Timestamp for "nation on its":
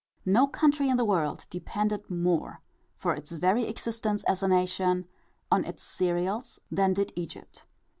4.47-5.83